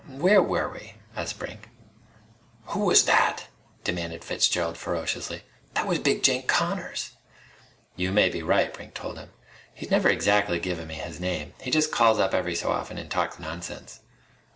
where 0.07 0.41
were 0.41 0.67
we?" 0.67 0.95
asked 1.15 1.37
Brink. 1.37 1.69
"Who 2.69 2.85
was 2.85 3.03
that?" 3.05 3.45
demanded 3.83 4.23
Fitzgerald 4.23 4.75
ferociously. 4.75 5.43
"That 5.75 5.85
was 5.85 5.99
Big 5.99 6.23
Jake 6.23 6.47
Connors!" 6.47 7.11
"You 7.95 8.11
may 8.11 8.27
be 8.29 8.41
right." 8.41 8.73
Brink 8.73 8.95
told 8.95 9.19
him. 9.19 9.29
"He's 9.75 9.91
never 9.91 10.09
exactly 10.09 10.59
given 10.59 10.87
me 10.87 10.95
his 10.95 11.19
name. 11.19 11.53
He 11.61 11.69
just 11.69 11.91
calls 11.91 12.17
up 12.17 12.33
every 12.33 12.55
so 12.55 12.71
often 12.71 12.97
and 12.97 13.11
talks 13.11 13.37
nonsense." 13.37 13.99